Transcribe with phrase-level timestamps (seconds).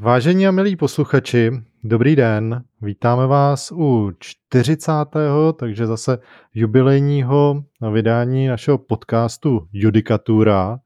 [0.00, 1.52] Vážení a milí posluchači,
[1.84, 2.64] dobrý den.
[2.82, 4.92] Vítáme vás u 40.
[5.56, 6.18] takže zase
[6.54, 10.78] jubilejního vydání našeho podcastu Judikatura.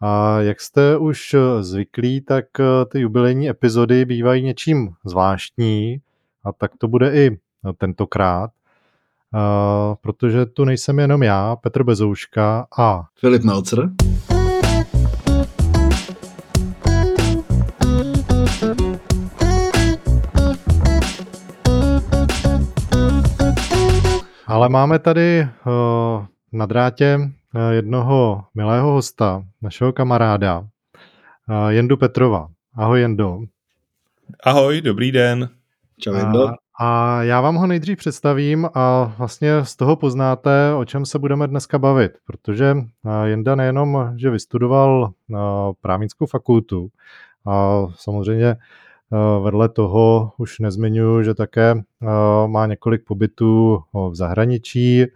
[0.00, 2.44] A jak jste už zvyklí, tak
[2.92, 6.00] ty jubilejní epizody bývají něčím zvláštní
[6.44, 7.38] a tak to bude i
[7.78, 8.50] tentokrát.
[10.00, 13.88] protože tu nejsem jenom já, Petr Bezouška a Filip Melcer.
[24.46, 30.66] Ale máme tady uh, na drátě uh, jednoho milého hosta, našeho kamaráda, uh,
[31.68, 32.48] Jendu Petrova.
[32.74, 33.38] Ahoj Jendo.
[34.44, 35.48] Ahoj, dobrý den.
[36.00, 36.48] Čau Jendo.
[36.48, 41.18] A, a já vám ho nejdřív představím a vlastně z toho poznáte, o čem se
[41.18, 42.76] budeme dneska bavit, protože
[43.24, 45.12] Jenda nejenom, že vystudoval
[45.80, 46.88] právnickou fakultu,
[47.46, 48.56] a samozřejmě
[49.14, 52.06] Eh, vedle toho už nezmiňuji, že také eh,
[52.46, 55.06] má několik pobytů eh, v zahraničí.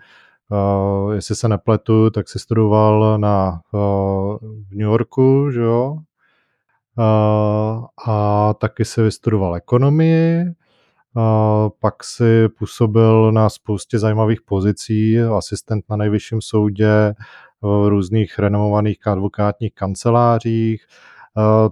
[1.12, 4.38] Jestli se nepletu, tak si studoval na, v
[4.70, 5.96] New Yorku, že jo?
[8.06, 10.44] A taky si vystudoval ekonomii,
[11.80, 17.14] pak si působil na spoustě zajímavých pozicí, asistent na nejvyšším soudě,
[17.62, 20.86] v různých renomovaných advokátních kancelářích,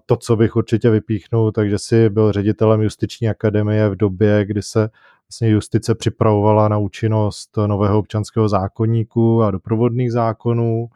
[0.07, 4.91] to, co bych určitě vypíchnul, takže si byl ředitelem justiční akademie v době, kdy se
[5.29, 10.89] vlastně justice připravovala na účinnost nového občanského zákonníku a doprovodných zákonů.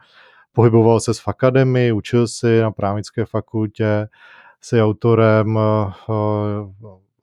[0.53, 4.07] Pohyboval se v akademii, učil si na právnické fakultě,
[4.61, 5.91] si autorem eh,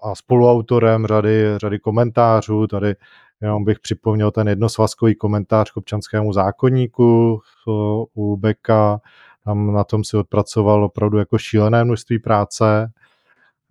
[0.02, 2.66] a spoluautorem řady, řady komentářů.
[2.66, 2.94] Tady
[3.40, 7.70] jenom bych připomněl ten jednosvazkový komentář k občanskému zákonníku eh,
[8.14, 9.00] u Beka,
[9.46, 12.90] tam na tom si odpracoval opravdu jako šílené množství práce.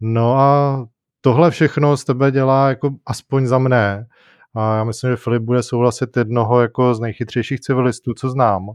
[0.01, 0.85] No a
[1.21, 4.05] tohle všechno z tebe dělá jako aspoň za mne.
[4.55, 8.65] A já myslím, že Filip bude souhlasit jednoho jako z nejchytřejších civilistů, co znám.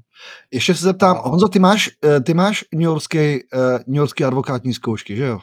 [0.53, 4.75] Ještě se zeptám, Honzo, ty máš, eh, ty máš New Yorkský, uh, New Yorkský advokátní
[4.75, 5.39] zkoušky, že jo?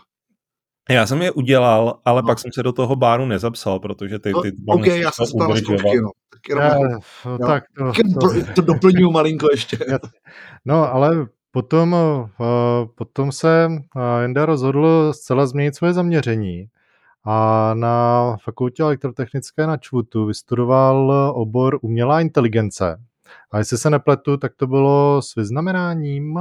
[0.89, 2.25] Já jsem je udělal, ale no.
[2.25, 4.31] pak jsem se do toho báru nezapsal, protože ty...
[4.41, 5.71] ty no, OK, já jsem se zkoušky,
[6.01, 6.09] no.
[6.29, 9.77] Tak, jenom, ne, no, tak to, to, to, to doplňuji malinko ještě.
[10.65, 16.67] No, ale Potom, eh, potom se eh, Jenda rozhodl zcela změnit svoje zaměření
[17.23, 23.01] a na fakultě elektrotechnické na ČVUTu vystudoval obor umělá inteligence.
[23.51, 26.33] A jestli se nepletu, tak to bylo s vyznamenáním.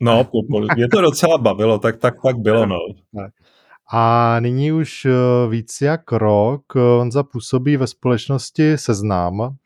[0.00, 0.26] No,
[0.74, 2.76] mě to docela bavilo, tak tak, tak bylo, no.
[3.92, 5.10] A nyní už eh,
[5.48, 9.56] víc jak rok on zapůsobí ve společnosti Seznam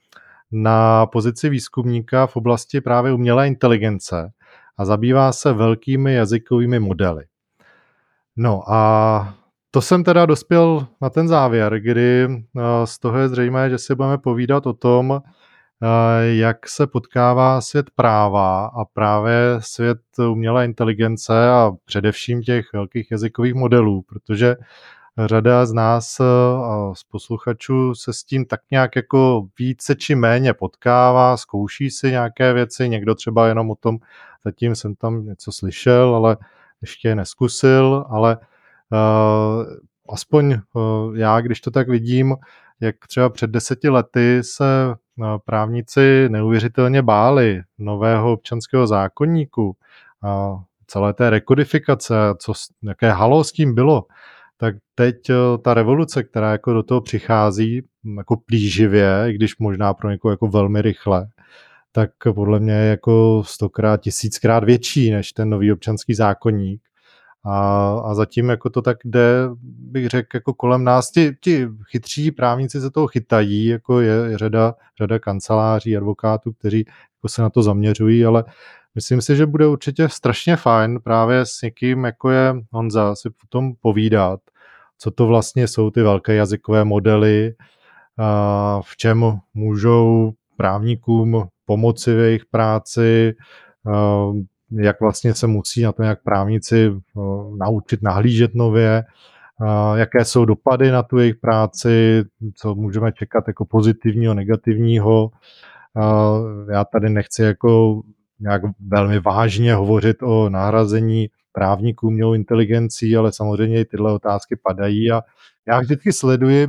[0.55, 4.33] na pozici výzkumníka v oblasti právě umělé inteligence
[4.77, 7.25] a zabývá se velkými jazykovými modely.
[8.37, 9.35] No a
[9.71, 13.95] to jsem teda dospěl na ten závěr, kdy eh, z toho je zřejmé, že si
[13.95, 19.99] budeme povídat o tom, eh, jak se potkává svět práva a právě svět
[20.31, 24.57] umělé inteligence a především těch velkých jazykových modelů, protože
[25.19, 26.25] řada z nás eh,
[26.65, 32.11] a z posluchačů se s tím tak nějak jako více či méně potkává, zkouší si
[32.11, 33.99] nějaké věci, někdo třeba jenom o tom
[34.45, 36.37] zatím jsem tam něco slyšel, ale
[36.81, 38.39] ještě neskusil, ale
[38.91, 39.65] uh,
[40.09, 42.37] aspoň uh, já, když to tak vidím,
[42.81, 44.95] jak třeba před deseti lety se
[45.45, 49.77] právníci neuvěřitelně báli nového občanského zákonníku
[50.23, 52.53] a celé té rekodifikace, co,
[52.83, 54.05] jaké halo s tím bylo,
[54.57, 55.17] tak teď
[55.63, 57.83] ta revoluce, která jako do toho přichází
[58.17, 61.27] jako plíživě, i když možná pro někoho jako velmi rychle,
[61.93, 66.83] tak podle mě je jako stokrát, tisíckrát větší než ten nový občanský zákonník.
[67.47, 72.31] A, a zatím jako to tak jde, bych řekl, jako kolem nás ti, ti chytří
[72.31, 77.63] právníci se toho chytají, jako je řada, řada kanceláří, advokátů, kteří jako se na to
[77.63, 78.45] zaměřují, ale
[78.95, 83.73] myslím si, že bude určitě strašně fajn právě s někým, jako je Honza, si potom
[83.81, 84.41] povídat,
[84.99, 87.55] co to vlastně jsou ty velké jazykové modely,
[88.81, 93.35] v čem můžou právníkům pomoci v jejich práci,
[94.71, 96.93] jak vlastně se musí na to jak právníci
[97.57, 99.05] naučit nahlížet nově,
[99.95, 102.23] jaké jsou dopady na tu jejich práci,
[102.55, 105.31] co můžeme čekat jako pozitivního, negativního.
[106.73, 108.03] Já tady nechci jako
[108.41, 115.13] nějak velmi vážně hovořit o nahrazení právníků umělou inteligencí, ale samozřejmě i tyhle otázky padají
[115.13, 115.23] a
[115.69, 116.69] já vždycky sleduji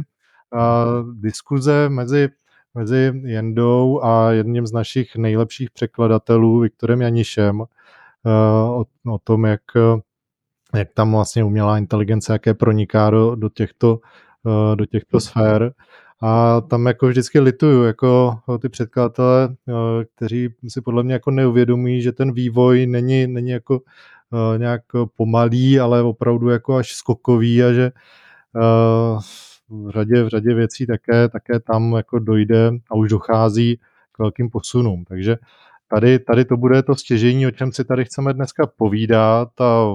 [1.14, 2.30] diskuze mezi
[2.74, 7.62] mezi Jendou a jedním z našich nejlepších překladatelů, Viktorem Janišem,
[8.26, 8.30] eh,
[8.64, 9.62] o, o tom, jak
[10.76, 14.00] jak tam vlastně umělá inteligence, jaké proniká do, do, těchto,
[14.44, 15.74] uh, do těchto sfér.
[16.22, 19.76] A tam jako vždycky lituju, jako ty předkladatelé, uh,
[20.16, 24.82] kteří si podle mě jako neuvědomí, že ten vývoj není, není jako uh, nějak
[25.16, 27.92] pomalý, ale opravdu jako až skokový a že
[29.70, 33.80] v řadě, v řadě věcí také, také tam jako dojde a už dochází
[34.12, 35.06] k velkým posunům.
[35.06, 35.38] Takže
[35.88, 39.86] tady, tady to bude to stěžení, o čem si tady chceme dneska povídat a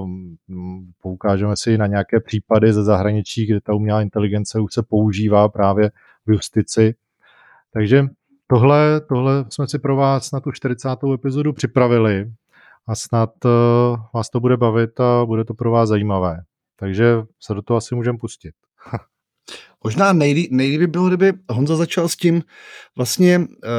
[0.47, 5.49] mm, poukážeme si na nějaké případy ze zahraničí, kde ta umělá inteligence už se používá
[5.49, 5.91] právě
[6.25, 6.95] v justici.
[7.73, 8.05] Takže
[8.47, 10.89] tohle, tohle jsme si pro vás na tu 40.
[11.13, 12.31] epizodu připravili
[12.87, 13.51] a snad uh,
[14.13, 16.41] vás to bude bavit a bude to pro vás zajímavé.
[16.75, 18.53] Takže se do toho asi můžeme pustit.
[19.83, 22.43] Možná nejlíp, nejlíp by bylo, kdyby Honza začal s tím
[22.97, 23.69] vlastně, eh,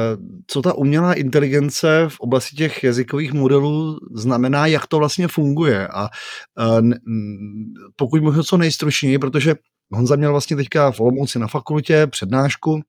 [0.47, 5.87] co ta umělá inteligence v oblasti těch jazykových modelů znamená, jak to vlastně funguje.
[5.87, 6.09] A
[6.59, 6.81] eh,
[7.95, 9.55] pokud možno co nejstručněji, protože
[9.91, 12.81] Honza měl vlastně teďka v Olomouci na fakultě přednášku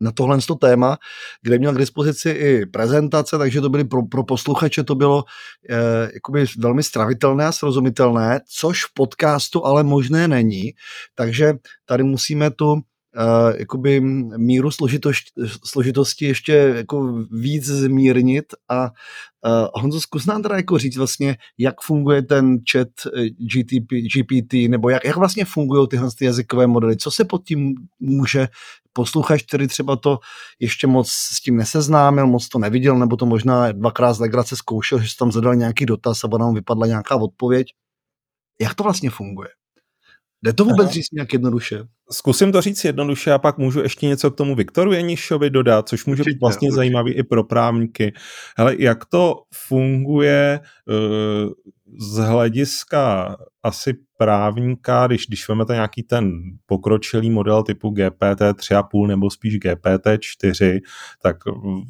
[0.00, 0.96] na tohle téma,
[1.42, 5.24] kde měl k dispozici i prezentace, takže to byly pro, pro posluchače to bylo
[5.70, 10.72] eh, jakoby velmi stravitelné a srozumitelné, což v podcastu ale možné není,
[11.14, 11.54] takže
[11.86, 12.80] tady musíme tu
[13.16, 14.00] Uh, jakoby
[14.36, 15.30] míru složitosti,
[15.64, 21.80] složitosti ještě jako víc zmírnit a uh, Honzo, zkus nám teda jako říct vlastně, jak
[21.80, 26.96] funguje ten chat eh, GTP, GPT, nebo jak, jak vlastně fungují tyhle ty jazykové modely,
[26.96, 28.48] co se pod tím může
[28.92, 30.18] posluchač, který třeba to
[30.60, 34.98] ještě moc s tím neseznámil, moc to neviděl, nebo to možná dvakrát z legrace zkoušel,
[34.98, 37.66] že tam zadal nějaký dotaz a mu vypadla nějaká odpověď.
[38.60, 39.48] Jak to vlastně funguje?
[40.46, 41.84] Jde to vůbec říct nějak jednoduše?
[42.12, 46.04] Zkusím to říct jednoduše a pak můžu ještě něco k tomu Viktoru Jenišovi dodat, což
[46.04, 46.76] může určitě, být vlastně určitě.
[46.76, 48.12] zajímavý i pro právníky.
[48.58, 51.52] Hele, jak to funguje uh,
[51.98, 56.32] z hlediska asi právníka, když, když vezmete nějaký ten
[56.66, 60.80] pokročilý model typu GPT 3,5 nebo spíš GPT 4,
[61.22, 61.36] tak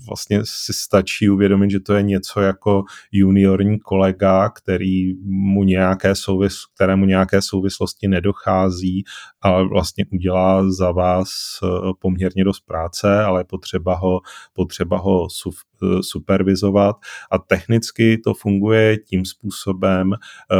[0.06, 6.55] vlastně si stačí uvědomit, že to je něco jako juniorní kolega, který mu nějaké souvis,
[6.75, 9.05] kterému nějaké souvislosti nedochází,
[9.40, 11.29] ale vlastně udělá za vás
[11.62, 11.67] eh,
[11.99, 14.20] poměrně dost práce, ale je potřeba ho,
[14.52, 16.96] potřeba ho eh, supervizovat.
[17.31, 20.56] A technicky to funguje tím způsobem, eh,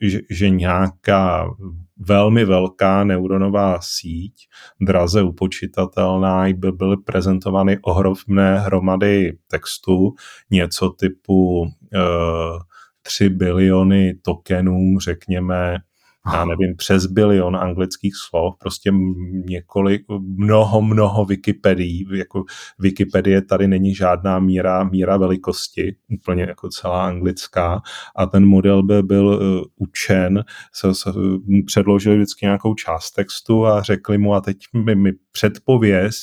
[0.00, 1.50] že, že nějaká
[1.96, 4.34] velmi velká neuronová síť,
[4.80, 10.14] draze upočítatelná, by byly prezentovány ohromné hromady textu,
[10.50, 11.66] něco typu
[13.02, 15.76] 3 biliony tokenů, řekněme,
[16.26, 18.90] já nevím, přes bilion anglických slov, prostě
[19.46, 20.02] několik,
[20.36, 22.44] mnoho, mnoho Wikipedii, jako
[22.78, 27.82] Wikipedie tady není žádná míra, míra velikosti, úplně jako celá anglická
[28.16, 31.10] a ten model by byl uh, učen, se, se,
[31.66, 36.16] předložili vždycky nějakou část textu a řekli mu a teď mi, mi předpověz,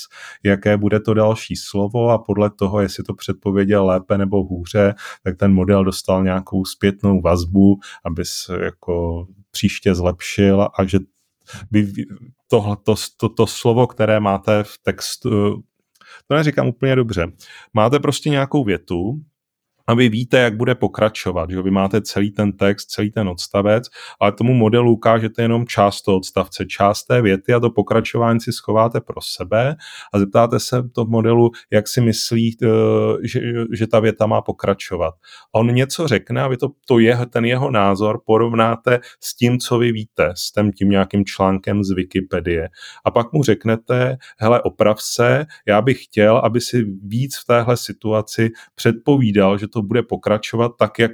[0.43, 5.37] jaké bude to další slovo a podle toho, jestli to předpověděl lépe nebo hůře, tak
[5.37, 10.99] ten model dostal nějakou zpětnou vazbu, aby se jako příště zlepšil a že
[11.71, 11.91] vy
[12.47, 15.29] tohle, to, to, to slovo, které máte v textu,
[16.27, 17.27] to neříkám úplně dobře,
[17.73, 19.21] máte prostě nějakou větu,
[19.89, 23.89] a vy víte, jak bude pokračovat, že vy máte celý ten text, celý ten odstavec,
[24.19, 28.53] ale tomu modelu ukážete jenom část toho odstavce, část té věty a to pokračování si
[28.53, 29.75] schováte pro sebe
[30.13, 32.67] a zeptáte se to modelu, jak si myslí, eh,
[33.23, 33.41] že,
[33.73, 35.13] že ta věta má pokračovat.
[35.51, 39.77] On něco řekne a vy to, to je, ten jeho názor porovnáte s tím, co
[39.77, 42.69] vy víte, s tím, tím nějakým článkem z Wikipedie.
[43.05, 47.77] A pak mu řeknete, hele, oprav se, já bych chtěl, aby si víc v téhle
[47.77, 51.11] situaci předpovídal, že to to bude pokračovat tak, jak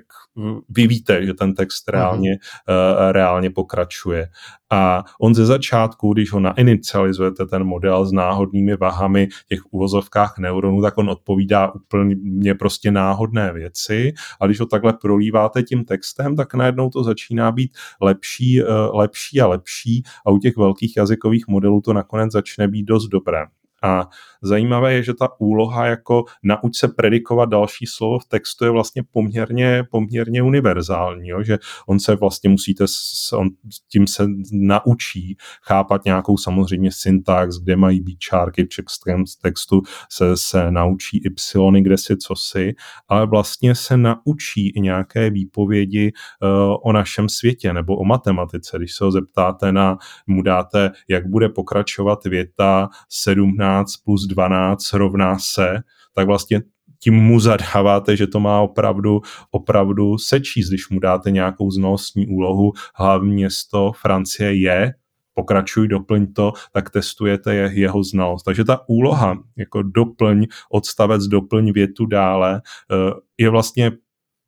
[0.69, 4.27] vy víte, že ten text reálně, uh, reálně pokračuje.
[4.71, 10.81] A on ze začátku, když ho nainicializujete ten model s náhodnými vahami těch uvozovkách neuronů,
[10.81, 14.13] tak on odpovídá úplně prostě náhodné věci.
[14.41, 19.41] A když ho takhle prolíváte tím textem, tak najednou to začíná být lepší, uh, lepší
[19.41, 23.45] a lepší a u těch velkých jazykových modelů to nakonec začne být dost dobré.
[23.83, 24.09] A
[24.45, 29.03] zajímavé je, že ta úloha jako nauč se predikovat další slovo v textu je vlastně
[29.11, 31.43] poměrně, poměrně univerzální, jo?
[31.43, 32.85] že on se vlastně musíte,
[33.33, 33.49] on
[33.91, 40.37] tím se naučí chápat nějakou samozřejmě syntax, kde mají být čárky v českém textu, se,
[40.37, 42.73] se naučí y, kde si co si,
[43.07, 46.11] ale vlastně se naučí i nějaké výpovědi
[46.41, 48.77] uh, o našem světě nebo o matematice.
[48.77, 49.97] Když se ho zeptáte na,
[50.27, 55.77] mu dáte, jak bude pokračovat věta 17 plus 12 rovná se,
[56.15, 56.61] tak vlastně
[56.99, 62.71] tím mu zadáváte, že to má opravdu, opravdu sečíst, když mu dáte nějakou znalostní úlohu,
[62.95, 64.93] hlavní město Francie je,
[65.33, 68.43] pokračuj, doplň to, tak testujete je, jeho znalost.
[68.43, 72.61] Takže ta úloha, jako doplň odstavec, doplň větu dále,
[72.91, 73.91] eh, je vlastně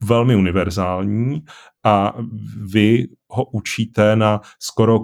[0.03, 1.43] velmi univerzální
[1.85, 2.13] a
[2.71, 4.99] vy ho učíte na skoro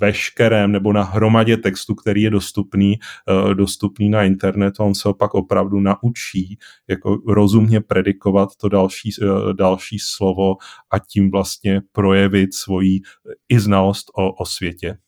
[0.00, 2.98] veškerém nebo na hromadě textu, který je dostupný,
[3.44, 4.82] uh, dostupný na internetu.
[4.82, 6.58] On se opak opravdu naučí
[6.88, 10.56] jako rozumně predikovat to další, uh, další slovo
[10.90, 13.00] a tím vlastně projevit svoji
[13.48, 14.98] i znalost o, o světě.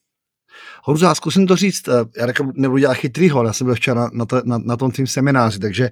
[0.85, 4.43] Honzo, zkusím to říct, eh, já nebudu dělat chytrýho, já jsem byl včera na, na,
[4.45, 5.91] na, na tom tým semináři, takže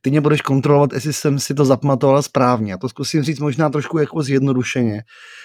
[0.00, 2.72] ty mě budeš kontrolovat, jestli jsem si to zapamatoval správně.
[2.72, 5.02] Já to zkusím říct možná trošku jako zjednodušeně.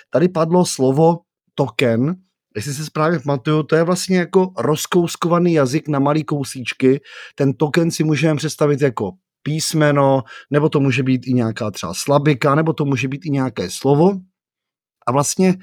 [0.09, 1.17] Tady padlo slovo
[1.55, 2.15] token,
[2.55, 7.01] jestli se správně pamatuju, to je vlastně jako rozkouskovaný jazyk na malý kousíčky.
[7.35, 9.11] Ten token si můžeme představit jako
[9.43, 13.69] písmeno, nebo to může být i nějaká třeba slabika, nebo to může být i nějaké
[13.69, 14.11] slovo.
[15.07, 15.55] A vlastně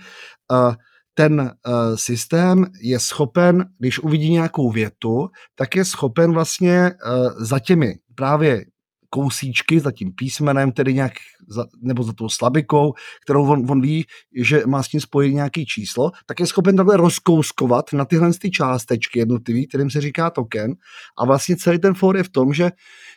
[0.52, 0.74] uh,
[1.18, 1.50] ten uh,
[1.94, 8.64] systém je schopen, když uvidí nějakou větu, tak je schopen vlastně uh, za těmi právě
[9.10, 11.12] kousíčky, za tím písmenem, tedy nějak,
[11.48, 12.92] za, nebo za tou slabikou,
[13.24, 14.04] kterou on, on ví,
[14.36, 18.50] že má s tím spojit nějaký číslo, tak je schopen takhle rozkouskovat na tyhle ty
[18.50, 20.74] částečky jednotlivý, kterým se říká token.
[21.18, 22.70] A vlastně celý ten for je v tom, že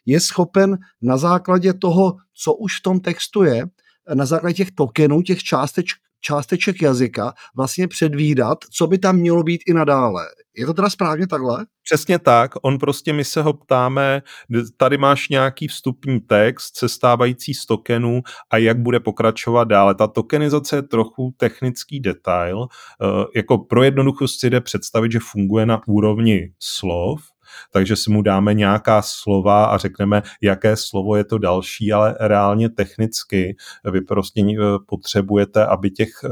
[0.05, 3.65] je schopen na základě toho, co už v tom textu je,
[4.13, 9.61] na základě těch tokenů, těch částeček, částeček jazyka vlastně předvídat, co by tam mělo být
[9.67, 10.25] i nadále.
[10.57, 11.65] Je to teda správně takhle?
[11.83, 12.51] Přesně tak.
[12.61, 14.21] On prostě, my se ho ptáme,
[14.77, 18.21] tady máš nějaký vstupní text sestávající z tokenů
[18.51, 19.95] a jak bude pokračovat dále.
[19.95, 22.67] Ta tokenizace je trochu technický detail.
[23.01, 27.21] Eh, jako pro jednoduchost si jde představit, že funguje na úrovni slov,
[27.71, 32.69] takže si mu dáme nějaká slova a řekneme, jaké slovo je to další, ale reálně
[32.69, 33.55] technicky
[33.91, 34.55] vy prostě eh,
[34.87, 36.29] potřebujete, aby těch eh,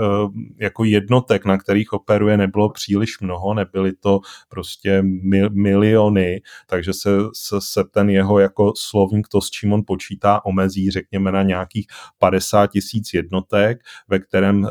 [0.58, 4.20] jako jednotek, na kterých operuje, nebylo příliš mnoho, nebyly to
[4.50, 5.04] prostě
[5.50, 10.92] miliony, takže se, se, se ten jeho jako slovník, to s čím on počítá, omezí,
[10.92, 11.88] řekněme, na nějakých
[12.20, 14.70] 50 tisíc jednotek, ve kterém eh,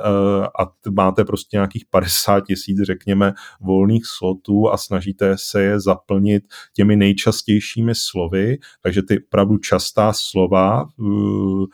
[0.61, 6.36] a máte prostě nějakých 50 tisíc, řekněme, volných slotů a snažíte se je zaplnit
[6.75, 11.67] těmi nejčastějšími slovy, takže ty opravdu častá slova, uh, uh,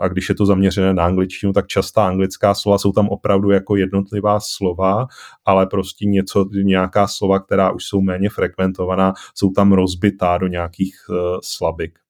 [0.00, 3.76] a když je to zaměřené na angličtinu, tak častá anglická slova jsou tam opravdu jako
[3.76, 5.06] jednotlivá slova,
[5.44, 10.94] ale prostě něco, nějaká slova, která už jsou méně frekventovaná, jsou tam rozbitá do nějakých
[11.08, 12.01] uh, slabik.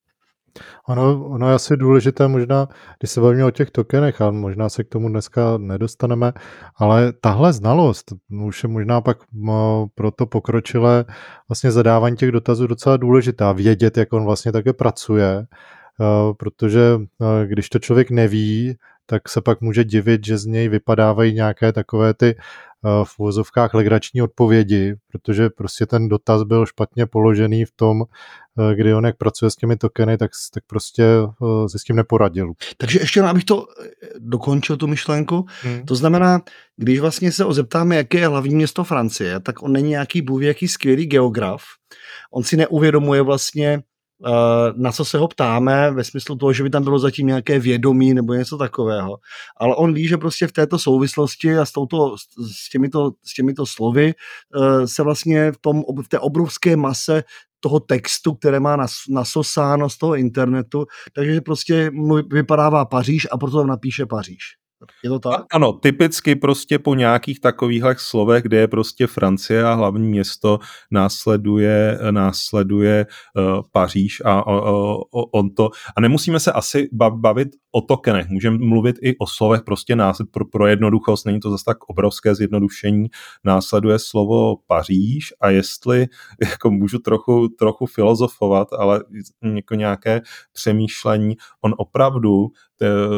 [0.87, 2.67] Ono, ono je asi důležité možná,
[2.99, 6.33] když se bavíme o těch tokenech, a možná se k tomu dneska nedostaneme,
[6.75, 8.13] ale tahle znalost
[8.45, 9.17] už je možná pak
[9.95, 11.05] pro to pokročilé
[11.49, 13.51] vlastně zadávání těch dotazů docela důležitá.
[13.51, 15.45] Vědět, jak on vlastně také pracuje,
[16.01, 20.69] eh, protože eh, když to člověk neví, tak se pak může divit, že z něj
[20.69, 22.35] vypadávají nějaké takové ty
[23.03, 28.93] v uvozovkách legrační odpovědi, protože prostě ten dotaz byl špatně položený v tom, eh, kdy
[28.93, 32.51] on jak pracuje s těmi tokeny, tak, tak prostě eh, se s tím neporadil.
[32.77, 33.65] Takže ještě abych to
[34.19, 35.85] dokončil, tu myšlenku, hmm.
[35.85, 36.41] to znamená,
[36.77, 40.67] když vlastně se ozeptáme, jaké je hlavní město Francie, tak on není nějaký bůh, jaký
[40.67, 41.63] skvělý geograf,
[42.31, 43.92] on si neuvědomuje vlastně, Eh,
[44.75, 48.13] na co se ho ptáme, ve smyslu toho, že by tam bylo zatím nějaké vědomí
[48.13, 49.17] nebo něco takového.
[49.57, 53.65] Ale on ví, že prostě v této souvislosti a s, touto, s, těmito, s těmito
[53.65, 57.23] slovy eh, se vlastně v, tom, v té obrovské mase
[57.59, 63.37] toho textu, které má nas, nasosáno z toho internetu, takže prostě mu vypadává Paříž a
[63.37, 64.62] proto tam napíše Paříž.
[65.03, 65.45] Je to tak?
[65.53, 70.59] Ano, typicky prostě po nějakých takovýchhle slovech, kde je prostě Francie a hlavní město,
[70.91, 73.05] následuje, následuje
[73.37, 75.69] uh, Paříž a uh, uh, on to.
[75.95, 80.45] A nemusíme se asi bavit o tokenech, můžeme mluvit i o slovech prostě násled pro,
[80.45, 83.07] pro jednoduchost, není to zase tak obrovské zjednodušení,
[83.43, 86.07] následuje slovo Paříž a jestli,
[86.49, 89.03] jako můžu trochu, trochu filozofovat, ale
[89.55, 90.21] jako nějaké
[90.53, 92.47] přemýšlení, on opravdu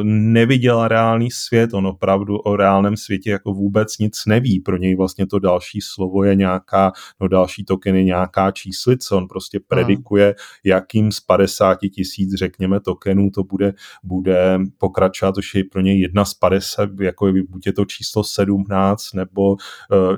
[0.04, 5.28] neviděl reálný svět, on opravdu o reálném světě jako vůbec nic neví, pro něj vlastně
[5.28, 11.12] to další slovo je nějaká, no další token je nějaká číslice, on prostě predikuje, jakým
[11.12, 16.34] z 50 tisíc, řekněme, tokenů to bude, bude pokračovat, což je pro něj jedna z
[16.34, 19.56] 50, jako je, buď je to číslo 17 nebo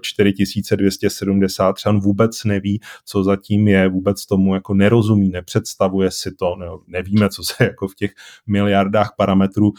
[0.01, 6.55] 4270, třeba on vůbec neví, co zatím je, vůbec tomu jako nerozumí, nepředstavuje si to,
[6.55, 8.11] ne, nevíme, co se jako v těch
[8.47, 9.73] miliardách parametrů uh,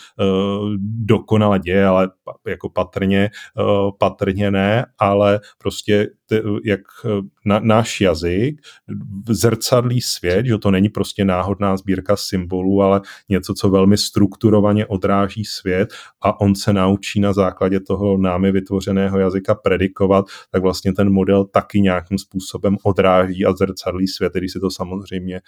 [0.81, 2.11] dokonale děje, ale
[2.47, 6.09] jako patrně, uh, patrně ne, ale prostě
[6.65, 6.81] jak
[7.45, 8.61] na, náš jazyk
[9.29, 15.45] zrcadlí svět, že to není prostě náhodná sbírka symbolů, ale něco, co velmi strukturovaně odráží
[15.45, 15.89] svět
[16.21, 21.45] a on se naučí na základě toho námi vytvořeného jazyka predikovat, tak vlastně ten model
[21.45, 25.41] taky nějakým způsobem odráží a zrcadlí svět, který si to samozřejmě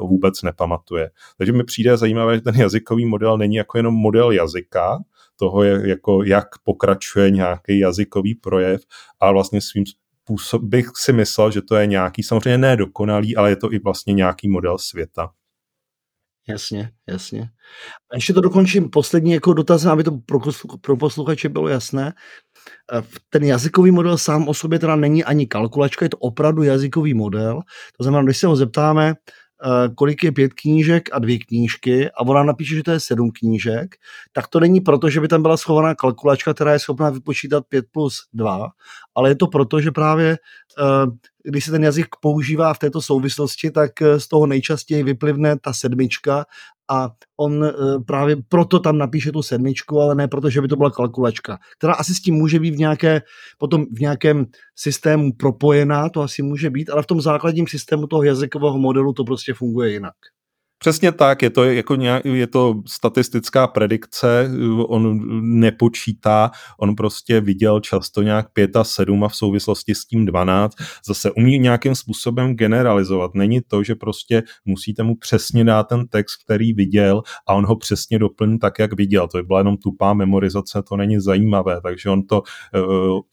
[0.00, 1.10] uh, vůbec nepamatuje.
[1.38, 4.98] Takže mi přijde zajímavé, že ten jazykový model není jako jenom model jazyka,
[5.36, 8.80] toho, je, jako jak pokračuje nějaký jazykový projev,
[9.20, 9.84] a vlastně svým
[10.24, 14.14] způsob bych si myslel, že to je nějaký, samozřejmě nedokonalý, ale je to i vlastně
[14.14, 15.30] nějaký model světa.
[16.48, 17.48] Jasně, jasně.
[18.12, 20.38] A ještě to dokončím poslední jako dotaz, aby to pro,
[20.80, 22.12] pro posluchače bylo jasné.
[22.92, 27.14] Eh, ten jazykový model sám o sobě teda není ani kalkulačka, je to opravdu jazykový
[27.14, 27.60] model.
[27.96, 29.14] To znamená, když se ho zeptáme,
[29.94, 32.10] kolik je pět knížek a dvě knížky?
[32.10, 33.96] A ona napíše, že to je sedm knížek,
[34.32, 37.84] tak to není proto, že by tam byla schovaná kalkulačka, která je schopná vypočítat 5
[37.92, 38.68] plus 2,
[39.14, 40.38] ale je to proto, že právě
[40.78, 41.06] eh,
[41.44, 45.72] když se ten jazyk používá v této souvislosti, tak eh, z toho nejčastěji vyplivne ta
[45.72, 46.44] sedmička
[46.90, 47.10] a
[47.40, 47.64] on
[48.06, 51.94] právě proto tam napíše tu sedmičku, ale ne proto, že by to byla kalkulačka, která
[51.94, 53.22] asi s tím může být v, nějaké,
[53.58, 58.22] potom v nějakém systému propojená, to asi může být, ale v tom základním systému toho
[58.22, 60.14] jazykového modelu to prostě funguje jinak.
[60.84, 64.50] Přesně tak, je to, jako nějak, je to statistická predikce,
[64.86, 65.20] on
[65.60, 70.74] nepočítá, on prostě viděl často nějak 5 a 7 a v souvislosti s tím 12,
[71.06, 73.34] zase umí nějakým způsobem generalizovat.
[73.34, 77.76] Není to, že prostě musíte mu přesně dát ten text, který viděl a on ho
[77.76, 79.28] přesně doplní tak, jak viděl.
[79.28, 82.42] To by byla jenom tupá memorizace, to není zajímavé, takže on to,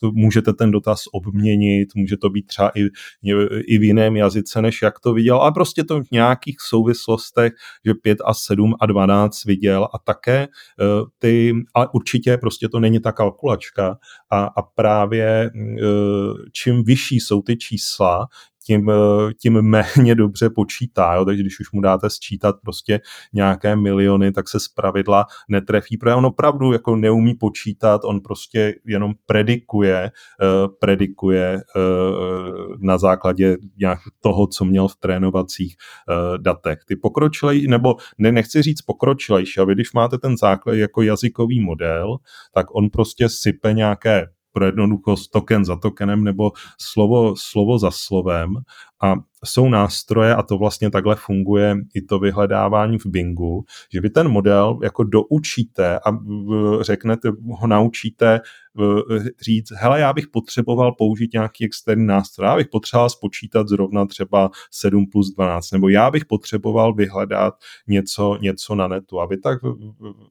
[0.01, 2.88] uh, můžete ten dotaz obměnit, může to být třeba i,
[3.67, 7.53] i v jiném jazyce, než jak to viděl, ale prostě to v nějakých souvislostech letech,
[7.86, 10.86] že 5 a 7 a 12 viděl a také eh,
[11.19, 13.98] ty, ale určitě prostě to není ta kalkulačka
[14.29, 15.83] a, a právě eh,
[16.53, 18.27] čím vyšší jsou ty čísla,
[18.65, 21.13] tím, eh, tím méně dobře počítá.
[21.13, 21.25] Jo?
[21.25, 23.00] Takže když už mu dáte sčítat prostě
[23.34, 29.13] nějaké miliony, tak se zpravidla netrefí, protože on opravdu jako neumí počítat, on prostě jenom
[29.25, 35.76] predikuje, uh, predikuje uh, na základě nějak toho, co měl v trénovacích
[36.38, 36.80] datech.
[36.88, 42.17] Ty pokročilej, nebo ne, nechci říct pokročilejší, ale když máte ten základ jako jazykový model,
[42.54, 48.55] tak on prostě sype nějaké pro jednoduchost token za tokenem nebo slovo, slovo za slovem.
[49.01, 54.10] A jsou nástroje, a to vlastně takhle funguje i to vyhledávání v Bingu, že vy
[54.10, 56.17] ten model jako doučíte a
[56.82, 58.39] řeknete, ho naučíte
[59.41, 64.49] říct, hele, já bych potřeboval použít nějaký externí nástroj, já bych potřeboval spočítat zrovna třeba
[64.71, 67.54] 7 plus 12, nebo já bych potřeboval vyhledat
[67.88, 69.19] něco, něco na netu.
[69.19, 69.60] A vy tak,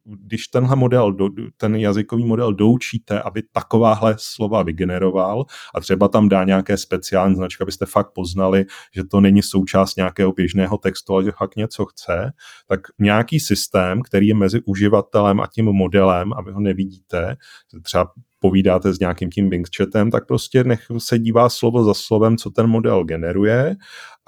[0.05, 1.17] když tenhle model,
[1.57, 5.45] ten jazykový model doučíte, aby takováhle slova vygeneroval
[5.75, 10.33] a třeba tam dá nějaké speciální značky, abyste fakt poznali, že to není součást nějakého
[10.33, 12.33] běžného textu, ale že fakt něco chce,
[12.69, 17.37] tak nějaký systém, který je mezi uživatelem a tím modelem, a vy ho nevidíte,
[17.83, 22.37] třeba povídáte s nějakým tím Bing chatem, tak prostě nech se dívá slovo za slovem,
[22.37, 23.77] co ten model generuje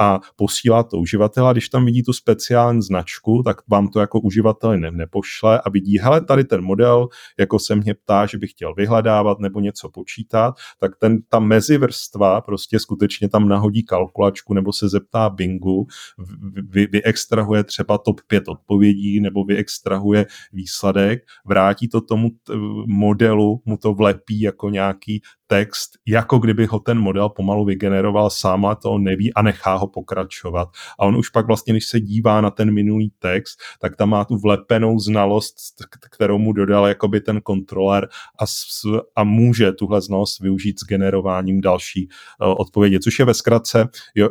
[0.00, 1.54] a posílá to uživatele.
[1.54, 5.98] Když tam vidí tu speciální značku, tak vám to jako uživatel ne, nepošle a vidí,
[5.98, 10.54] hele, tady ten model, jako se mě ptá, že bych chtěl vyhledávat nebo něco počítat,
[10.80, 15.86] tak ten, ta mezivrstva prostě skutečně tam nahodí kalkulačku nebo se zeptá Bingu,
[16.68, 22.52] vy, vyextrahuje třeba top 5 odpovědí nebo vyextrahuje výsledek, vrátí to tomu t-
[22.86, 28.76] modelu, mu to vlepí jako nějaký text, jako kdyby ho ten model pomalu vygeneroval sám,
[28.82, 30.68] to on neví a nechá pokračovat.
[30.98, 34.24] A on už pak vlastně, když se dívá na ten minulý text, tak tam má
[34.24, 35.54] tu vlepenou znalost,
[36.10, 38.08] kterou mu dodal jakoby ten kontroler
[38.40, 38.44] a,
[39.16, 42.08] a může tuhle znalost využít s generováním další
[42.40, 44.28] uh, odpovědi, což je ve zkratce, jo,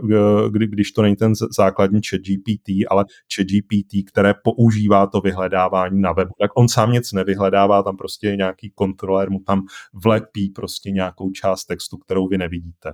[0.49, 6.01] kdy, když to není ten základní chat GPT, ale chat GPT, které používá to vyhledávání
[6.01, 9.61] na webu, tak on sám nic nevyhledává, tam prostě nějaký kontroler mu tam
[9.93, 12.93] vlepí prostě nějak nějakou část textu, kterou vy nevidíte.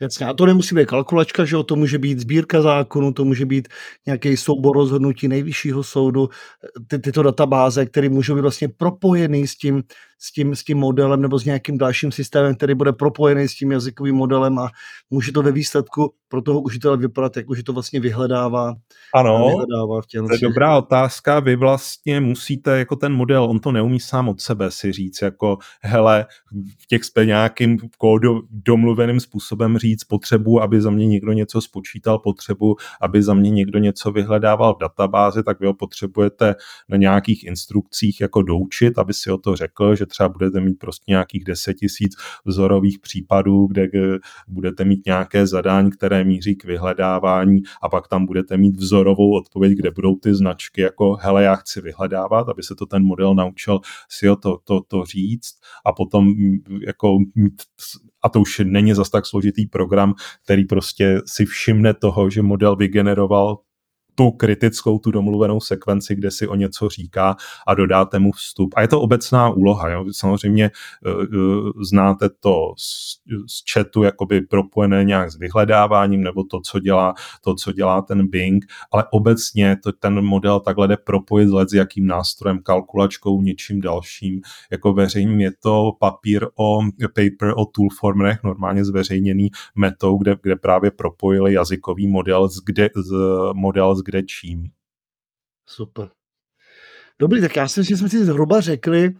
[0.00, 1.62] Jasně, a to nemusí být kalkulačka, že jo?
[1.62, 3.68] to může být sbírka zákonů, to může být
[4.06, 6.28] nějaký soubor rozhodnutí nejvyššího soudu,
[6.86, 9.82] ty, tyto databáze, které můžou být vlastně propojený s tím,
[10.18, 13.72] s tím, s tím modelem nebo s nějakým dalším systémem, který bude propojený s tím
[13.72, 14.68] jazykovým modelem a
[15.10, 18.74] může to ve výsledku pro toho užitele vypadat, jako že to vlastně vyhledává.
[19.14, 21.40] Ano, vyhledává v těm to je dobrá otázka.
[21.40, 25.58] Vy vlastně musíte, jako ten model, on to neumí sám od sebe si říct, jako
[25.80, 26.26] hele,
[26.78, 32.76] v těch nějakým kódu domluveným způsobem říct potřebu, aby za mě někdo něco spočítal, potřebu,
[33.00, 36.54] aby za mě někdo něco vyhledával v databázi, tak vy ho potřebujete
[36.88, 41.04] na nějakých instrukcích jako doučit, aby si o to řekl, že třeba budete mít prostě
[41.08, 42.12] nějakých 10 tisíc
[42.44, 43.88] vzorových případů, kde
[44.48, 49.72] budete mít nějaké zadání, které míří k vyhledávání a pak tam budete mít vzorovou odpověď,
[49.72, 53.80] kde budou ty značky jako hele, já chci vyhledávat, aby se to ten model naučil
[54.08, 55.54] si to, to, to říct
[55.86, 56.34] a potom
[56.86, 57.62] jako mít
[58.22, 62.76] a to už není zas tak složitý program, který prostě si všimne toho, že model
[62.76, 63.58] vygeneroval
[64.18, 68.74] tu kritickou, tu domluvenou sekvenci, kde si o něco říká a dodáte mu vstup.
[68.76, 69.90] A je to obecná úloha.
[69.90, 70.04] Jo?
[70.12, 70.70] Samozřejmě
[71.06, 77.14] uh, znáte to z, z chatu jakoby propojené nějak s vyhledáváním nebo to, co dělá,
[77.44, 82.06] to, co dělá ten Bing, ale obecně to, ten model takhle jde propojit s jakým
[82.06, 84.40] nástrojem, kalkulačkou, něčím dalším.
[84.70, 90.90] Jako veřejním je to papír o paper o toolformerech, normálně zveřejněný metou, kde, kde právě
[90.90, 93.14] propojili jazykový model z, kde, z
[93.52, 94.64] model z kde čím.
[95.66, 96.08] Super.
[97.18, 99.14] Dobrý, tak já si myslím, že jsme si zhruba řekli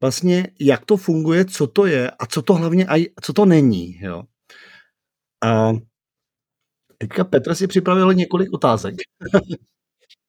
[0.00, 3.98] vlastně, jak to funguje, co to je a co to hlavně a co to není.
[4.00, 4.22] Jo.
[5.44, 5.72] A
[6.98, 8.94] teďka Petr si připravil několik otázek.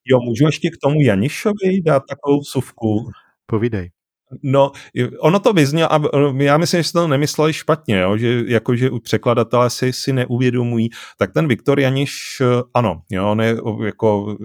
[0.06, 3.12] jo, můžu ještě k tomu Janišovi dát takovou suvku?
[3.46, 3.92] Povídej.
[4.44, 4.72] No,
[5.20, 6.02] ono to vyznělo, a
[6.38, 11.34] já myslím, že jste to nemysleli špatně, jo, že jakože překladatelé si, si neuvědomují, tak
[11.34, 12.42] ten Viktor Janiš,
[12.74, 14.38] ano, jo, on je jako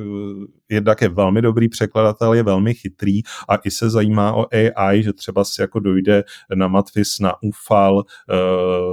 [0.68, 5.12] jednak je velmi dobrý překladatel, je velmi chytrý a i se zajímá o AI, že
[5.12, 8.03] třeba si jako dojde na Matfis, na UFAL,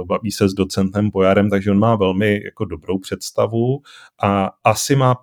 [0.04, 3.80] baví se s docentem Bojarem, takže on má velmi jako dobrou představu
[4.22, 5.16] a asi má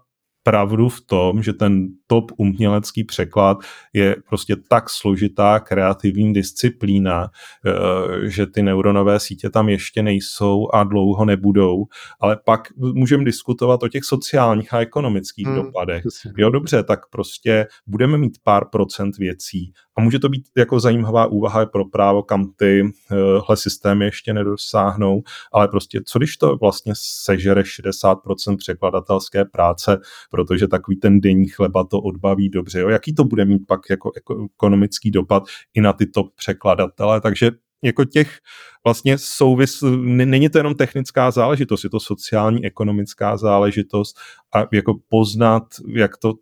[0.44, 3.58] pravdu v tom, že ten top umělecký překlad
[3.94, 7.30] je prostě tak složitá kreativní disciplína,
[7.66, 11.86] eh, že ty neuronové sítě tam ještě nejsou a dlouho nebudou,
[12.20, 16.04] ale pak můžeme diskutovat o těch sociálních a ekonomických hmm, dopadech.
[16.38, 19.74] Jo, dobře, tak prostě budeme mít pár procent věcí.
[19.98, 25.22] A může to být jako zajímavá úvaha pro právo, kam tyhle systémy ještě nedosáhnou,
[25.54, 29.98] ale prostě co když to vlastně sežere 60% překladatelské práce,
[30.32, 32.80] protože takový ten denní chleba to odbaví dobře.
[32.80, 32.90] Jo?
[32.90, 34.12] Jaký to bude mít pak jako
[34.56, 37.52] ekonomický dopad i na tyto překladatele, takže
[37.84, 38.38] jako těch
[38.84, 44.18] vlastně souvis, není to jenom technická záležitost, je to sociální, ekonomická záležitost
[44.56, 45.64] a jako poznat,
[45.96, 46.34] jak to,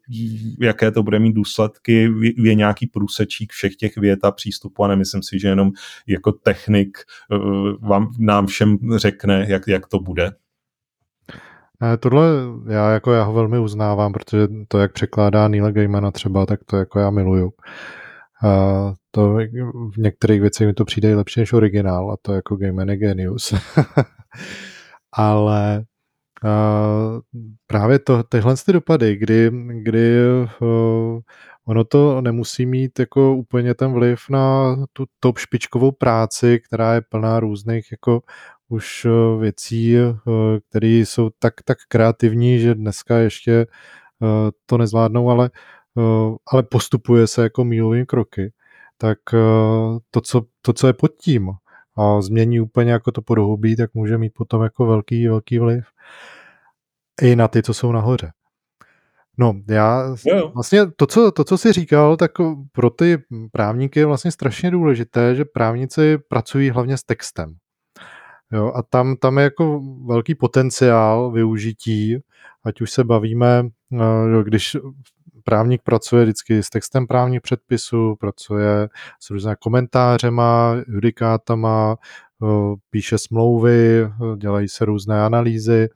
[0.62, 5.24] jaké to bude mít důsledky, je nějaký průsečík všech těch vět a přístupů a nemyslím
[5.24, 5.72] si, že jenom
[6.08, 7.38] jako technik eh,
[7.88, 10.32] vám, nám všem řekne, jak, jak to bude.
[12.00, 12.28] Tohle
[12.70, 16.78] já jako já ho velmi uznávám, protože to, jak překládá Neil Gaimana třeba, tak to
[16.78, 17.52] jako já miluju.
[18.44, 19.34] A to
[19.94, 23.54] v některých věcech mi to přijde lepší než originál a to jako Gaiman je genius.
[25.14, 25.86] Ale
[26.46, 26.84] a
[27.68, 29.52] právě to, tyhle ty dopady, kdy,
[29.84, 30.16] kdy
[30.62, 31.20] uh,
[31.68, 37.02] ono to nemusí mít jako úplně ten vliv na tu top špičkovou práci, která je
[37.02, 38.22] plná různých jako
[38.70, 40.14] už eh, věcí, eh,
[40.70, 45.50] které jsou tak, tak kreativní, že dneska ještě eh, to nezvládnou, ale,
[46.52, 48.54] ale postupuje se jako mílovými kroky,
[48.98, 49.18] tak
[50.12, 51.50] to co, to, co je pod tím
[51.98, 55.86] a změní úplně jako to podhoubí, tak může mít potom jako velký, velký vliv
[57.22, 58.32] i na ty, co jsou nahoře.
[59.38, 60.16] No, já
[60.54, 62.32] vlastně to co, to, co jsi říkal, tak
[62.72, 63.18] pro ty
[63.52, 67.56] právníky je vlastně strašně důležité, že právníci pracují hlavně s textem.
[68.52, 72.18] Jo, a tam, tam je jako velký potenciál využití,
[72.64, 74.78] ať už se bavíme, eh, když
[75.44, 81.96] právník pracuje vždycky s textem právních předpisů, pracuje s různými komentářema, judikátama,
[82.44, 85.90] eh, píše smlouvy, eh, dělají se různé analýzy,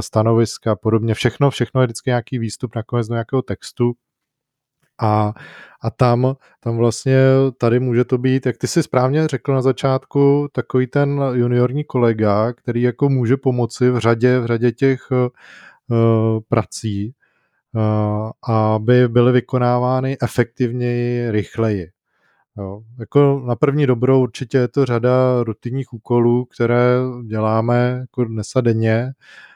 [0.00, 1.14] stanoviska a podobně.
[1.14, 3.92] Všechno, všechno je vždycky nějaký výstup nakonec do nějakého textu
[5.00, 5.32] a,
[5.82, 7.16] a tam, tam vlastně
[7.58, 12.52] tady může to být, jak ty si správně řekl na začátku, takový ten juniorní kolega,
[12.52, 17.14] který jako může pomoci v řadě, v řadě těch uh, prací,
[17.74, 21.90] uh, aby byly vykonávány efektivněji, rychleji.
[22.58, 22.82] Jo.
[22.98, 28.60] Jako na první dobrou určitě je to řada rutinních úkolů, které děláme jako dnes a
[28.60, 29.55] denně, Eh,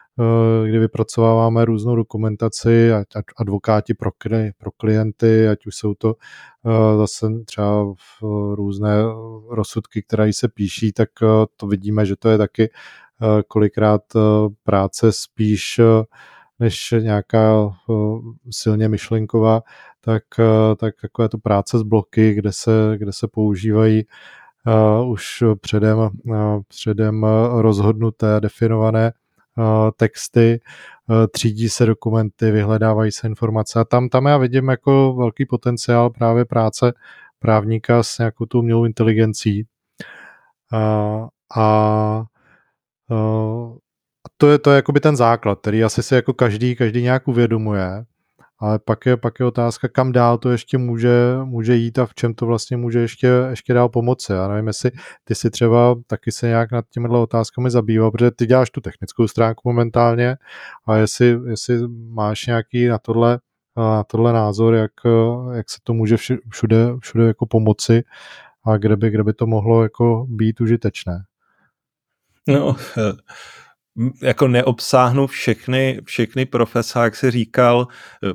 [0.67, 4.11] kdy vypracováváme různou dokumentaci, ať advokáti pro,
[4.59, 6.15] pro klienty, ať už jsou to
[6.67, 8.23] eh, zase třeba v
[8.55, 9.03] různé
[9.51, 12.71] rozsudky, které se píší, tak eh, to vidíme, že to je taky
[13.49, 14.03] kolikrát
[14.63, 15.81] práce spíš
[16.59, 17.71] než nějaká
[18.51, 19.63] silně myšlenková,
[20.01, 20.23] tak,
[20.77, 24.07] tak takové to práce s bloky, kde se, kde se používají
[25.07, 26.11] už předem,
[26.69, 29.20] předem rozhodnuté, definované Eh,
[29.97, 30.61] texty,
[31.31, 36.45] třídí se dokumenty, vyhledávají se informace a tam, tam já vidím jako velký potenciál právě
[36.45, 36.93] práce,
[37.39, 39.67] právníka s nějakou tou umělou inteligencí.
[40.73, 42.25] A, a
[44.27, 47.29] a to je, to je jakoby ten základ, který asi si jako každý, každý nějak
[47.29, 48.05] uvědomuje,
[48.61, 52.15] ale pak je, pak je otázka, kam dál to ještě může, může jít a v
[52.15, 54.33] čem to vlastně může ještě, ještě dál pomoci.
[54.33, 54.91] Já nevím, jestli
[55.25, 59.29] ty si třeba taky se nějak nad těmihle otázkami zabýval, protože ty děláš tu technickou
[59.29, 60.37] stránku momentálně
[60.87, 63.39] a jestli, jestli máš nějaký na tohle,
[63.77, 64.93] na tohle názor, jak,
[65.53, 66.17] jak se to může
[66.51, 68.03] všude, všude jako pomoci
[68.65, 71.25] a kde by, kde by to mohlo jako být užitečné.
[72.49, 72.77] No,
[74.23, 77.87] jako neobsáhnu všechny, všechny profese, jak si říkal,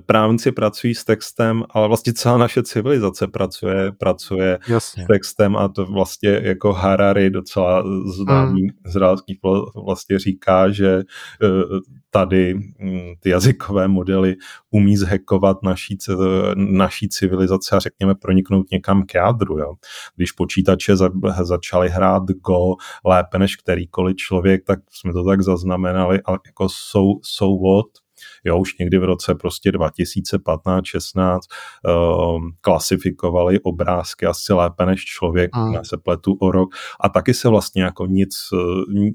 [0.06, 5.04] právníci pracují s textem, ale vlastně celá naše civilizace pracuje, pracuje Jasně.
[5.04, 7.84] s textem a to vlastně jako Harari docela
[8.16, 8.70] známý mm.
[8.86, 9.40] izraelský
[9.86, 11.04] vlastně říká, že
[12.16, 14.36] tady mm, ty jazykové modely
[14.72, 15.98] umí zhekovat naší,
[16.56, 19.60] naší civilizace a řekněme proniknout někam k jádru.
[19.60, 19.74] Jo.
[20.16, 21.10] Když počítače za,
[21.42, 22.76] začaly hrát Go
[23.06, 28.05] lépe než kterýkoliv člověk, tak jsme to tak zaznamenali, ale jako jsou, jsou what,
[28.46, 31.40] jo, už někdy v roce prostě 2015-16
[31.88, 35.74] uh, klasifikovali obrázky asi lépe než člověk, mm.
[35.74, 36.70] já se pletu o rok.
[37.00, 38.60] A taky se vlastně jako nic, uh,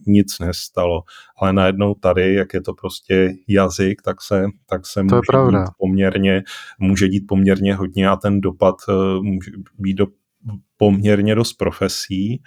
[0.07, 1.03] nic nestalo,
[1.41, 5.17] ale najednou tady, jak je to prostě jazyk, tak se, tak se může,
[5.51, 6.43] dít poměrně,
[6.79, 10.07] může dít poměrně hodně a ten dopad uh, může být do
[10.77, 12.43] poměrně dost profesí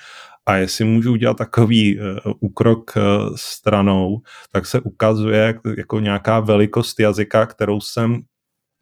[0.45, 2.05] a jestli můžu udělat takový uh,
[2.39, 3.03] úkrok uh,
[3.35, 8.21] stranou, tak se ukazuje jako nějaká velikost jazyka, kterou jsem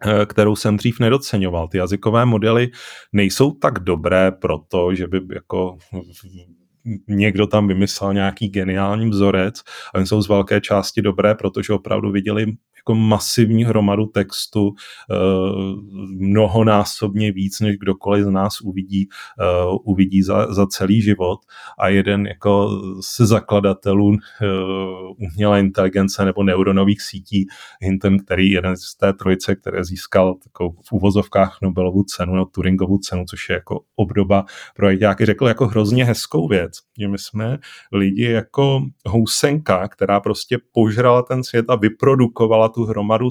[0.06, 1.67] eh, kterou jsem dřív nedoceňoval.
[1.67, 2.71] Ty jazykové modely
[3.13, 5.78] nejsou tak dobré proto, že by jako
[7.08, 9.62] někdo tam vymyslel nějaký geniální vzorec,
[9.93, 12.45] ale jsou z velké části dobré, protože opravdu viděli
[12.82, 14.74] jako masivní hromadu textu,
[15.12, 15.15] eh,
[16.17, 19.10] mnohonásobně víc, než kdokoliv z nás uvidí,
[19.41, 19.46] eh,
[19.84, 21.39] uvidí za, za celý život.
[21.80, 22.70] A jeden jako
[23.02, 24.48] se zakladatelů eh,
[25.17, 27.48] umělé inteligence nebo neuronových sítí,
[27.82, 32.98] Hinton, který jeden z té trojice, které získal takovou v uvozovkách Nobelovu cenu, no Turingovu
[32.98, 37.58] cenu, což je jako obdoba pro ajťáky, řekl jako hrozně hezkou věc, že my jsme
[37.91, 43.30] lidi jako housenka, která prostě požrala ten svět a vyprodukovala tu hromadu,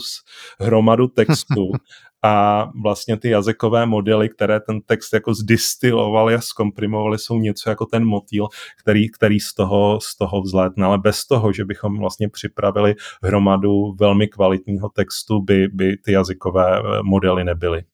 [0.60, 1.72] hromadu textu
[2.22, 7.86] a vlastně ty jazykové modely, které ten text jako zdistilovali a zkomprimovali, jsou něco jako
[7.86, 8.48] ten motýl,
[8.80, 13.92] který, který z toho, z toho vzlétne, ale bez toho, že bychom vlastně připravili hromadu
[14.00, 17.84] velmi kvalitního textu, by, by ty jazykové eh, modely nebyly.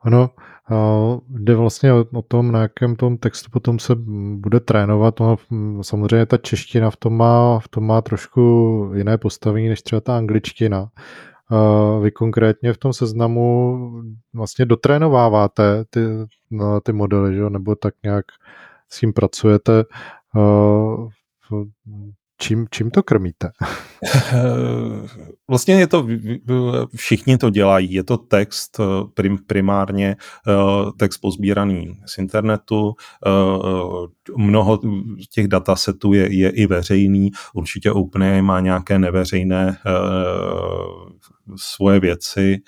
[0.00, 0.30] Ano,
[1.28, 3.94] jde vlastně o tom, na jakém tom textu potom se
[4.34, 5.20] bude trénovat.
[5.20, 5.36] No,
[5.82, 10.16] samozřejmě ta čeština v tom, má, v tom má trošku jiné postavení než třeba ta
[10.16, 10.88] angličtina.
[12.02, 13.78] Vy konkrétně v tom seznamu
[14.34, 16.00] vlastně dotrénováváte ty,
[16.50, 17.50] no, ty modely, že?
[17.50, 18.24] nebo tak nějak
[18.88, 19.84] s tím pracujete.
[22.40, 23.50] Čím, čím to krmíte?
[25.48, 26.06] Vlastně je to,
[26.96, 28.80] všichni to dělají, je to text
[29.14, 30.16] prim, primárně,
[30.48, 30.52] eh,
[30.98, 32.92] text pozbíraný z internetu,
[33.26, 33.30] eh,
[34.36, 34.80] mnoho
[35.34, 39.90] těch datasetů je, je i veřejný, určitě OpenAI má nějaké neveřejné eh,
[41.56, 42.58] svoje věci,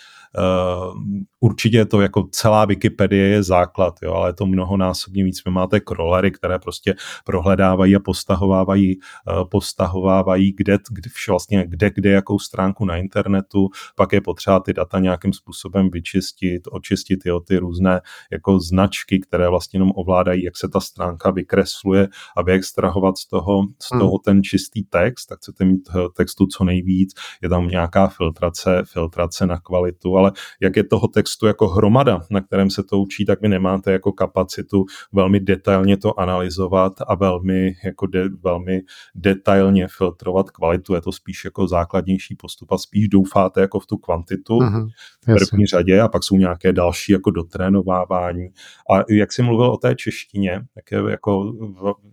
[1.42, 5.44] určitě to jako celá Wikipedie je základ, jo, ale je to mnohonásobně víc.
[5.44, 12.11] Vy máte crawlery, které prostě prohledávají a postahovávají, uh, postahovávají kde, kde, vlastně kde, kde
[12.11, 17.59] jakou stránku na internetu, pak je potřeba ty data nějakým způsobem vyčistit, očistit jo, ty
[17.59, 18.00] různé
[18.33, 23.62] jako značky, které vlastně jenom ovládají, jak se ta stránka vykresluje a vyextrahovat z toho,
[23.83, 24.00] z hmm.
[24.00, 28.83] toho ten čistý text, tak chcete mít eh, textu co nejvíc, je tam nějaká filtrace,
[28.87, 33.25] filtrace na kvalitu, ale jak je toho textu jako hromada, na kterém se to učí,
[33.25, 38.81] tak vy nemáte jako kapacitu velmi detailně to analyzovat a velmi, jako de, velmi
[39.14, 40.95] detailně filtrovat kvalitu.
[40.95, 44.88] Je to spíš jako základnější postup a spíš doufáte jako v tu kvantitu uh-huh,
[45.23, 48.49] v první řadě a pak jsou nějaké další jako dotrénovávání.
[48.90, 51.53] A jak jsi mluvil o té češtině, tak je jako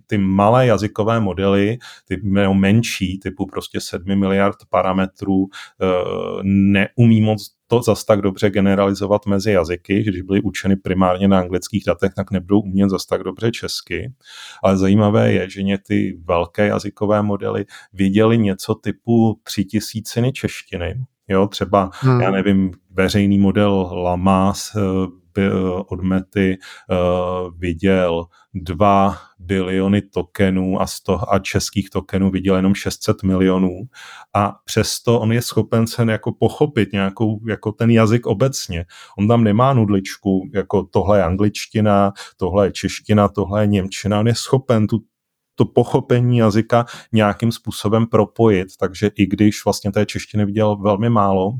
[0.07, 1.77] ty malé jazykové modely,
[2.07, 2.21] ty
[2.53, 5.45] menší, typu prostě 7 miliard parametrů,
[5.81, 5.85] eh,
[6.43, 11.83] neumí moc to zas tak dobře generalizovat mezi jazyky, když byly učeny primárně na anglických
[11.87, 14.13] datech, tak nebudou umět zas tak dobře česky.
[14.63, 20.95] Ale zajímavé je, že ty velké jazykové modely viděli něco typu tři tisíciny češtiny,
[21.31, 22.21] Jo, třeba, hmm.
[22.21, 24.79] já nevím, veřejný model Lamas eh,
[25.87, 26.57] od Mety
[27.57, 33.81] viděl 2 biliony tokenů a, z toho, a českých tokenů viděl jenom 600 milionů
[34.35, 38.85] a přesto on je schopen se jako pochopit nějakou, jako ten jazyk obecně.
[39.19, 44.27] On tam nemá nudličku, jako tohle je angličtina, tohle je čeština, tohle je němčina, on
[44.27, 44.99] je schopen tu
[45.59, 51.51] to pochopení jazyka nějakým způsobem propojit, takže i když vlastně té češtiny viděl velmi málo,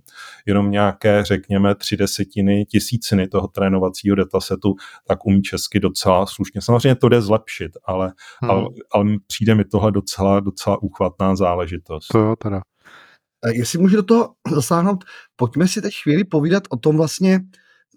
[0.46, 4.76] jenom nějaké, řekněme, tři desetiny, tisíciny toho trénovacího datasetu,
[5.08, 6.62] tak umí česky docela slušně.
[6.62, 8.52] Samozřejmě to jde zlepšit, ale, hmm.
[8.52, 12.08] ale, ale přijde mi tohle docela, docela úchvatná záležitost.
[12.08, 12.62] To jo, teda.
[13.54, 15.04] Jestli můžu do toho zasáhnout,
[15.36, 17.40] pojďme si teď chvíli povídat o tom vlastně,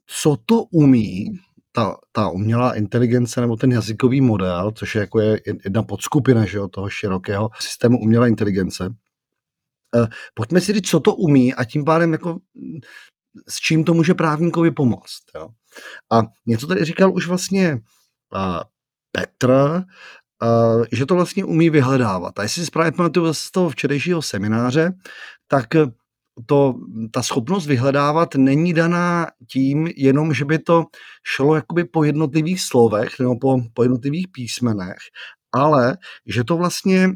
[0.06, 1.26] co to umí
[1.72, 6.58] ta, ta umělá inteligence nebo ten jazykový model, což je jako je jedna podskupina že
[6.58, 8.94] jo, toho širokého systému umělé inteligence.
[9.96, 12.38] Eh, pojďme si říct, co to umí a tím pádem jako
[13.48, 15.22] s čím to může právníkovi pomoct.
[15.35, 15.48] Jo.
[16.12, 17.72] A něco tady říkal už vlastně
[18.35, 18.61] uh,
[19.12, 22.38] Petr, uh, že to vlastně umí vyhledávat.
[22.38, 24.92] A jestli si správně pamatuju z toho včerejšího semináře,
[25.48, 25.68] tak
[26.46, 26.74] to,
[27.10, 30.84] ta schopnost vyhledávat není daná tím jenom, že by to
[31.24, 34.98] šlo jakoby po jednotlivých slovech nebo po, po jednotlivých písmenech,
[35.54, 37.14] ale že to vlastně uh,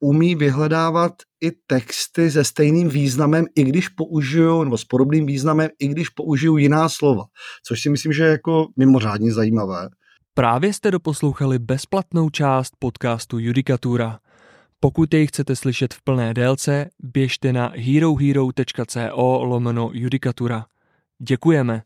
[0.00, 5.88] umí vyhledávat i texty se stejným významem, i když použiju, nebo s podobným významem, i
[5.88, 7.24] když použiju jiná slova,
[7.66, 9.88] což si myslím, že je jako mimořádně zajímavé.
[10.34, 14.18] Právě jste doposlouchali bezplatnou část podcastu Judikatura.
[14.84, 20.66] Pokud jej chcete slyšet v plné délce, běžte na herohero.co lomeno judikatura.
[21.18, 21.82] Děkujeme.